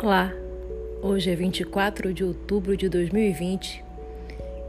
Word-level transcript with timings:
Olá, 0.00 0.32
hoje 1.02 1.28
é 1.28 1.34
24 1.34 2.14
de 2.14 2.22
outubro 2.22 2.76
de 2.76 2.88
2020 2.88 3.84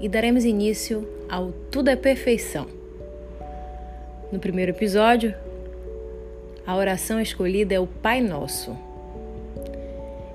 e 0.02 0.10
daremos 0.10 0.44
início 0.44 1.08
ao 1.30 1.52
Tudo 1.70 1.92
é 1.92 1.96
Perfeição. 1.96 2.66
No 4.32 4.40
primeiro 4.40 4.72
episódio, 4.72 5.36
a 6.66 6.76
oração 6.76 7.22
escolhida 7.22 7.76
é 7.76 7.80
o 7.80 7.86
Pai 7.86 8.22
Nosso. 8.22 8.76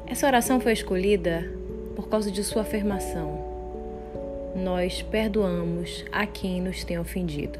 Essa 0.06 0.28
oração 0.28 0.60
foi 0.60 0.72
escolhida 0.72 1.50
por 1.96 2.08
causa 2.08 2.30
de 2.30 2.44
sua 2.44 2.62
afirmação: 2.62 3.36
Nós 4.54 5.02
perdoamos 5.02 6.04
a 6.12 6.24
quem 6.24 6.62
nos 6.62 6.84
tem 6.84 7.00
ofendido. 7.00 7.58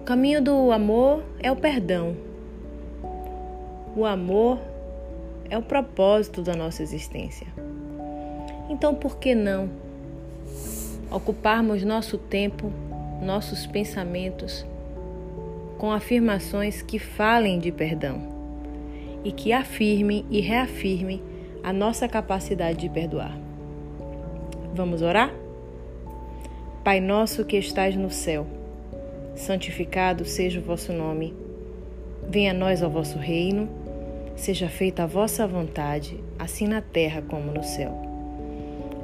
O 0.00 0.04
caminho 0.06 0.40
do 0.40 0.72
amor 0.72 1.22
é 1.38 1.52
o 1.52 1.56
perdão. 1.56 2.16
O 3.94 4.06
amor 4.06 4.69
é 5.50 5.58
o 5.58 5.62
propósito 5.62 6.40
da 6.40 6.54
nossa 6.54 6.82
existência. 6.82 7.48
Então, 8.70 8.94
por 8.94 9.18
que 9.18 9.34
não 9.34 9.68
ocuparmos 11.10 11.82
nosso 11.82 12.16
tempo, 12.16 12.72
nossos 13.20 13.66
pensamentos 13.66 14.64
com 15.76 15.90
afirmações 15.90 16.82
que 16.82 17.00
falem 17.00 17.58
de 17.58 17.72
perdão 17.72 18.22
e 19.24 19.32
que 19.32 19.52
afirmem 19.52 20.24
e 20.30 20.40
reafirmem 20.40 21.20
a 21.64 21.72
nossa 21.72 22.06
capacidade 22.06 22.78
de 22.78 22.88
perdoar? 22.88 23.36
Vamos 24.72 25.02
orar? 25.02 25.34
Pai 26.84 27.00
nosso 27.00 27.44
que 27.44 27.56
estás 27.56 27.96
no 27.96 28.08
céu, 28.08 28.46
santificado 29.34 30.24
seja 30.24 30.60
o 30.60 30.62
vosso 30.62 30.92
nome. 30.92 31.34
Venha 32.28 32.52
a 32.52 32.54
nós 32.54 32.82
o 32.82 32.88
vosso 32.88 33.18
reino 33.18 33.68
Seja 34.40 34.70
feita 34.70 35.02
a 35.02 35.06
vossa 35.06 35.46
vontade, 35.46 36.18
assim 36.38 36.66
na 36.66 36.80
terra 36.80 37.20
como 37.20 37.52
no 37.52 37.62
céu. 37.62 37.92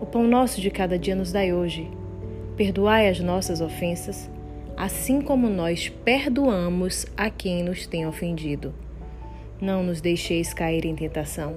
O 0.01 0.06
pão 0.06 0.27
nosso 0.27 0.62
de 0.62 0.70
cada 0.70 0.98
dia 0.98 1.15
nos 1.15 1.31
dai 1.31 1.53
hoje. 1.53 1.91
Perdoai 2.56 3.06
as 3.06 3.20
nossas 3.20 3.61
ofensas, 3.61 4.31
assim 4.79 5.20
como 5.20 5.51
nós 5.51 5.91
perdoamos 5.91 7.05
a 7.14 7.29
quem 7.29 7.62
nos 7.62 7.87
tem 7.87 8.07
ofendido. 8.07 8.73
Não 9.61 9.83
nos 9.83 10.01
deixeis 10.01 10.55
cair 10.55 10.87
em 10.87 10.97
tentação, 10.97 11.55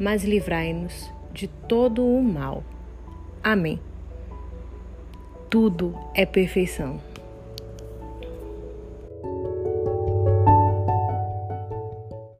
mas 0.00 0.24
livrai-nos 0.24 1.08
de 1.32 1.46
todo 1.46 2.04
o 2.04 2.20
mal. 2.20 2.64
Amém. 3.40 3.78
Tudo 5.48 5.94
é 6.12 6.26
perfeição. 6.26 7.00